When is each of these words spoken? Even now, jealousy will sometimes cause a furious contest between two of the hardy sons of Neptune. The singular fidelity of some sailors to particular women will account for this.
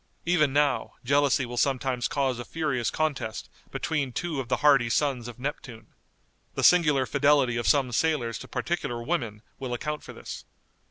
Even 0.25 0.51
now, 0.51 0.93
jealousy 1.03 1.45
will 1.45 1.57
sometimes 1.57 2.07
cause 2.07 2.39
a 2.39 2.43
furious 2.43 2.89
contest 2.89 3.51
between 3.69 4.11
two 4.11 4.39
of 4.39 4.47
the 4.47 4.57
hardy 4.65 4.89
sons 4.89 5.27
of 5.27 5.37
Neptune. 5.37 5.93
The 6.55 6.63
singular 6.63 7.05
fidelity 7.05 7.55
of 7.55 7.67
some 7.67 7.91
sailors 7.91 8.39
to 8.39 8.47
particular 8.47 9.03
women 9.03 9.43
will 9.59 9.75
account 9.75 10.01
for 10.01 10.11
this. 10.13 10.43